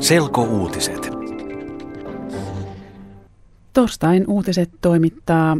Selkouutiset. 0.00 1.10
Torstain 3.72 4.24
uutiset 4.28 4.70
toimittaa 4.80 5.56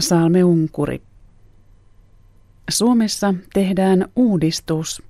Salme 0.00 0.44
Unkuri. 0.44 1.02
Suomessa 2.70 3.34
tehdään 3.52 4.08
uudistus, 4.16 5.02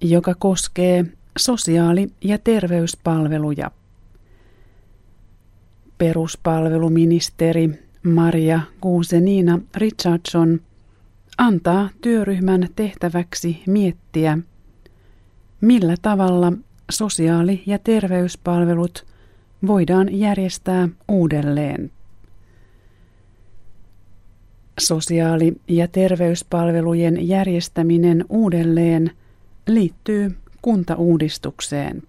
joka 0.00 0.34
koskee 0.34 1.04
sosiaali- 1.38 2.08
ja 2.24 2.38
terveyspalveluja. 2.38 3.70
Peruspalveluministeri 5.98 7.70
Maria 8.02 8.60
Guusenina 8.82 9.58
Richardson 9.74 10.60
antaa 11.38 11.88
työryhmän 12.00 12.68
tehtäväksi 12.76 13.62
miettiä, 13.66 14.38
millä 15.60 15.94
tavalla 16.02 16.52
sosiaali- 16.90 17.62
ja 17.66 17.78
terveyspalvelut 17.78 19.06
voidaan 19.66 20.18
järjestää 20.18 20.88
uudelleen. 21.08 21.90
Sosiaali- 24.80 25.60
ja 25.68 25.88
terveyspalvelujen 25.88 27.28
järjestäminen 27.28 28.24
uudelleen 28.28 29.10
liittyy 29.66 30.36
kuntauudistukseen. 30.62 32.02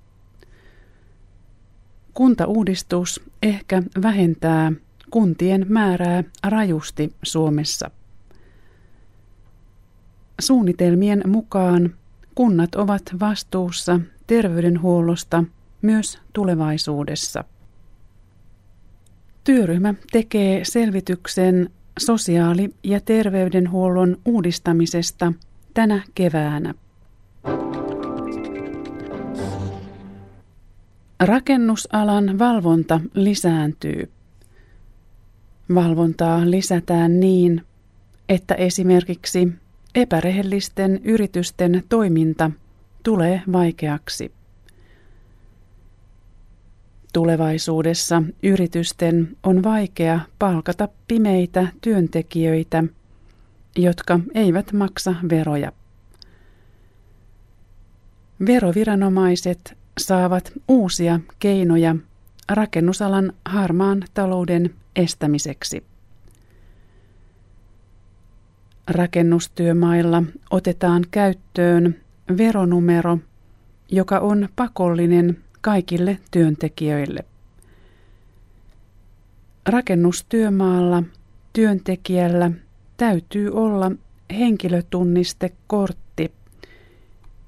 Kuntauudistus 2.13 3.21
ehkä 3.43 3.83
vähentää 4.01 4.71
kuntien 5.09 5.65
määrää 5.69 6.23
rajusti 6.43 7.13
Suomessa. 7.23 7.91
Suunnitelmien 10.39 11.21
mukaan 11.27 11.95
kunnat 12.35 12.75
ovat 12.75 13.01
vastuussa 13.19 13.99
terveydenhuollosta 14.27 15.43
myös 15.81 16.19
tulevaisuudessa. 16.33 17.43
Työryhmä 19.43 19.93
tekee 20.11 20.65
selvityksen 20.65 21.69
sosiaali- 21.99 22.69
ja 22.83 22.99
terveydenhuollon 22.99 24.17
uudistamisesta 24.25 25.33
tänä 25.73 26.01
keväänä. 26.15 26.73
Rakennusalan 31.19 32.39
valvonta 32.39 33.01
lisääntyy. 33.13 34.11
Valvontaa 35.75 36.51
lisätään 36.51 37.19
niin, 37.19 37.61
että 38.29 38.55
esimerkiksi 38.55 39.47
epärehellisten 39.95 41.01
yritysten 41.03 41.83
toiminta 41.89 42.51
tulee 43.03 43.41
vaikeaksi. 43.51 44.31
Tulevaisuudessa 47.13 48.23
yritysten 48.43 49.37
on 49.43 49.63
vaikea 49.63 50.19
palkata 50.39 50.87
pimeitä 51.07 51.67
työntekijöitä, 51.81 52.83
jotka 53.75 54.19
eivät 54.33 54.73
maksa 54.73 55.15
veroja. 55.29 55.71
Veroviranomaiset 58.45 59.77
saavat 59.97 60.53
uusia 60.67 61.19
keinoja 61.39 61.95
rakennusalan 62.49 63.33
harmaan 63.45 64.03
talouden 64.13 64.73
estämiseksi. 64.95 65.83
Rakennustyömailla 68.87 70.23
otetaan 70.51 71.03
käyttöön 71.11 71.95
veronumero, 72.37 73.17
joka 73.91 74.19
on 74.19 74.49
pakollinen 74.55 75.37
kaikille 75.61 76.19
työntekijöille. 76.31 77.25
Rakennustyömaalla 79.65 81.03
työntekijällä 81.53 82.51
täytyy 82.97 83.51
olla 83.51 83.91
henkilötunnistekortti, 84.31 86.31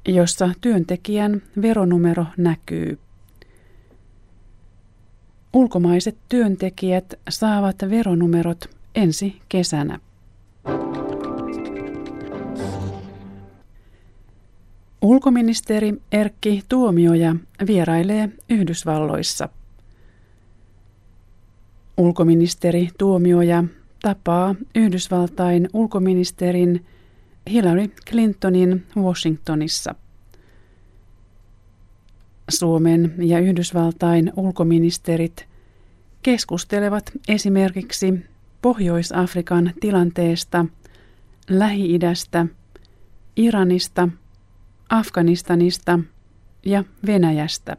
jossa 0.07 0.50
työntekijän 0.62 1.41
veronumero 1.61 2.25
näkyy. 2.38 3.00
Ulkomaiset 5.53 6.17
työntekijät 6.29 7.13
saavat 7.29 7.75
veronumerot 7.90 8.69
ensi 8.96 9.41
kesänä. 9.50 10.00
Ulkoministeri 15.01 15.93
Erkki 16.11 16.63
Tuomioja 16.69 17.35
vierailee 17.67 18.29
Yhdysvalloissa. 18.49 19.49
Ulkoministeri 21.97 22.89
Tuomioja 22.97 23.63
tapaa 24.01 24.55
Yhdysvaltain 24.75 25.69
ulkoministerin 25.73 26.85
Hillary 27.49 27.87
Clintonin 28.09 28.85
Washingtonissa. 28.97 29.95
Suomen 32.49 33.16
ja 33.17 33.39
Yhdysvaltain 33.39 34.31
ulkoministerit 34.35 35.47
keskustelevat 36.21 37.11
esimerkiksi 37.27 38.13
Pohjois-Afrikan 38.61 39.73
tilanteesta, 39.79 40.66
Lähi-idästä, 41.49 42.45
Iranista– 43.35 44.09
Afganistanista 44.89 46.00
ja 46.66 46.83
Venäjästä. 47.05 47.77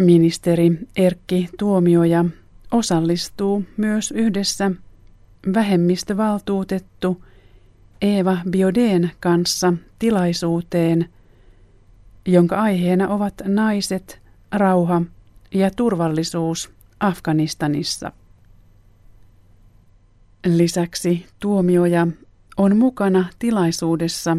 Ministeri 0.00 0.78
Erkki 0.96 1.48
Tuomioja 1.58 2.24
osallistuu 2.70 3.64
myös 3.76 4.10
yhdessä 4.10 4.70
vähemmistövaltuutettu 5.54 7.24
Eeva 8.02 8.38
Biodeen 8.50 9.10
kanssa 9.20 9.72
tilaisuuteen, 9.98 11.08
jonka 12.26 12.56
aiheena 12.60 13.08
ovat 13.08 13.34
naiset, 13.44 14.22
rauha 14.52 15.02
ja 15.54 15.70
turvallisuus 15.70 16.70
Afganistanissa. 17.00 18.12
Lisäksi 20.46 21.26
tuomioja 21.40 22.06
on 22.56 22.76
mukana 22.76 23.24
tilaisuudessa, 23.38 24.36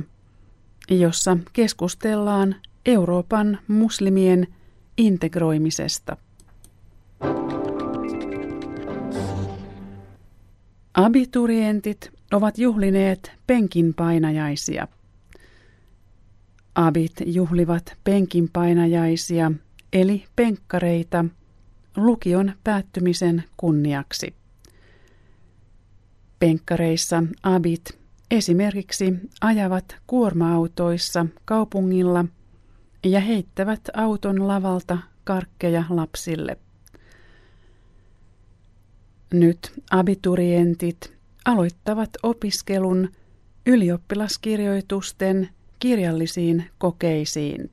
jossa 0.90 1.38
keskustellaan 1.54 2.56
Euroopan 2.86 3.60
muslimien 3.68 4.48
integroimisesta. 4.98 6.18
Abiturientit 10.94 12.12
ovat 12.32 12.58
juhlineet 12.58 13.32
penkinpainajaisia. 13.48 14.88
Abit 16.76 17.14
juhlivat 17.26 17.98
penkinpainajaisia 18.04 19.52
eli 19.94 20.26
penkkareita 20.36 21.26
lukion 21.98 22.54
päättymisen 22.64 23.44
kunniaksi. 23.58 24.34
Penkkareissa 26.40 27.24
abit 27.44 28.03
Esimerkiksi 28.34 29.14
ajavat 29.42 29.96
kuorma-autoissa 30.08 31.26
kaupungilla 31.46 32.26
ja 33.04 33.20
heittävät 33.20 33.82
auton 33.94 34.48
lavalta 34.48 34.98
karkkeja 35.24 35.84
lapsille. 35.90 36.58
Nyt 39.34 39.74
abiturientit 39.92 41.14
aloittavat 41.46 42.10
opiskelun 42.24 43.12
ylioppilaskirjoitusten 43.66 45.50
kirjallisiin 45.80 46.66
kokeisiin. 46.78 47.72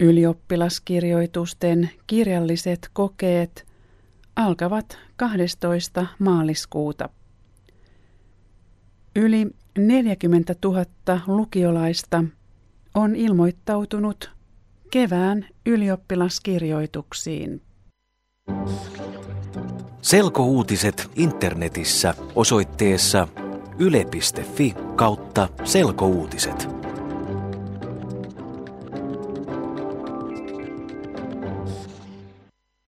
Ylioppilaskirjoitusten 0.00 1.90
kirjalliset 2.06 2.90
kokeet 2.92 3.66
alkavat 4.36 4.98
12. 5.16 6.06
maaliskuuta. 6.18 7.08
Yli 9.16 9.46
40 9.78 10.54
000 10.64 10.84
lukiolaista 11.26 12.24
on 12.94 13.16
ilmoittautunut 13.16 14.30
kevään 14.90 15.46
ylioppilaskirjoituksiin. 15.66 17.62
Selkouutiset 20.02 21.10
internetissä 21.16 22.14
osoitteessa 22.34 23.28
yle.fi 23.78 24.74
kautta 24.96 25.48
selkouutiset. 25.64 26.83